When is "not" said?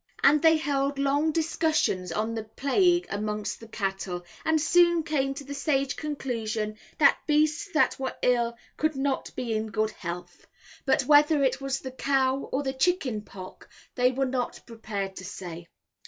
8.95-9.29, 14.25-14.65